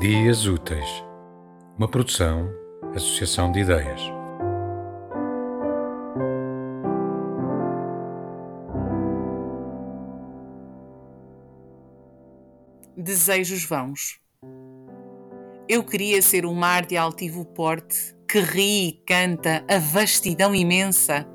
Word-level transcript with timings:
Dias 0.00 0.46
Úteis, 0.46 1.04
uma 1.76 1.86
produção, 1.86 2.50
associação 2.94 3.52
de 3.52 3.60
ideias. 3.60 4.00
Desejos 12.96 13.62
vãos. 13.66 14.18
Eu 15.68 15.84
queria 15.84 16.22
ser 16.22 16.46
o 16.46 16.54
mar 16.54 16.86
de 16.86 16.96
altivo 16.96 17.44
porte 17.44 18.16
que 18.26 18.40
ri 18.40 18.88
e 18.88 18.92
canta 19.06 19.62
a 19.68 19.78
vastidão 19.78 20.54
imensa. 20.54 21.28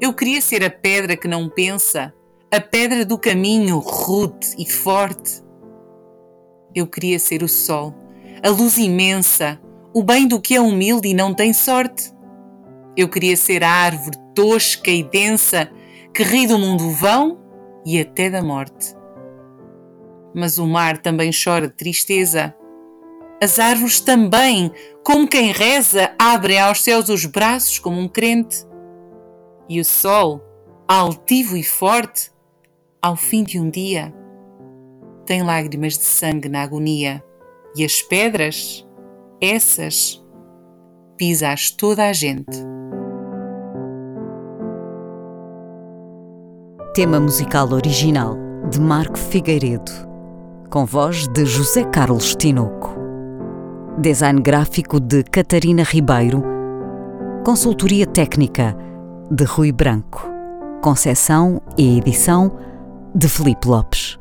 Eu 0.00 0.14
queria 0.14 0.40
ser 0.40 0.62
a 0.62 0.70
pedra 0.70 1.16
que 1.16 1.26
não 1.26 1.48
pensa, 1.48 2.14
a 2.54 2.60
pedra 2.60 3.04
do 3.04 3.18
caminho 3.18 3.80
rude 3.80 4.54
e 4.56 4.64
forte. 4.64 5.44
Eu 6.72 6.86
queria 6.86 7.18
ser 7.18 7.42
o 7.42 7.48
sol, 7.48 7.94
a 8.46 8.50
luz 8.50 8.78
imensa, 8.78 9.60
o 9.92 10.04
bem 10.04 10.28
do 10.28 10.40
que 10.40 10.54
é 10.54 10.60
humilde 10.60 11.08
e 11.08 11.14
não 11.14 11.34
tem 11.34 11.52
sorte. 11.52 12.12
Eu 12.96 13.08
queria 13.08 13.36
ser 13.36 13.64
a 13.64 13.68
árvore 13.68 14.16
tosca 14.36 14.88
e 14.88 15.02
densa 15.02 15.68
que 16.14 16.22
ri 16.22 16.46
do 16.46 16.56
mundo 16.56 16.88
vão 16.90 17.40
e 17.84 18.00
até 18.00 18.30
da 18.30 18.44
morte. 18.44 18.94
Mas 20.32 20.58
o 20.58 20.66
mar 20.66 20.98
também 20.98 21.32
chora 21.32 21.66
de 21.66 21.74
tristeza. 21.74 22.54
As 23.42 23.58
árvores 23.58 23.98
também, 23.98 24.70
como 25.02 25.26
quem 25.26 25.50
reza, 25.50 26.12
abrem 26.16 26.60
aos 26.60 26.84
céus 26.84 27.08
os 27.08 27.26
braços 27.26 27.80
como 27.80 27.98
um 27.98 28.06
crente. 28.06 28.64
E 29.68 29.80
o 29.80 29.84
sol, 29.84 30.40
altivo 30.86 31.56
e 31.56 31.64
forte, 31.64 32.30
ao 33.02 33.16
fim 33.16 33.42
de 33.42 33.58
um 33.58 33.68
dia, 33.68 34.14
tem 35.26 35.42
lágrimas 35.42 35.98
de 35.98 36.04
sangue 36.04 36.48
na 36.48 36.62
agonia, 36.62 37.24
e 37.76 37.84
as 37.84 38.00
pedras, 38.00 38.86
essas, 39.38 40.24
pisas 41.16 41.70
toda 41.70 42.08
a 42.08 42.12
gente. 42.12 42.56
Tema 46.94 47.20
musical 47.20 47.70
original 47.72 48.34
de 48.70 48.80
Marco 48.80 49.18
Figueiredo, 49.18 49.92
com 50.70 50.86
voz 50.86 51.28
de 51.28 51.44
José 51.44 51.84
Carlos 51.84 52.34
Tinoco. 52.34 52.96
Design 53.98 54.40
gráfico 54.40 54.98
de 54.98 55.22
Catarina 55.24 55.82
Ribeiro. 55.82 56.42
Consultoria 57.44 58.06
técnica 58.06 58.74
de 59.30 59.44
Rui 59.44 59.70
Branco. 59.70 60.26
Concessão 60.82 61.60
e 61.76 61.98
edição 61.98 62.56
de 63.14 63.28
Felipe 63.28 63.68
Lopes. 63.68 64.18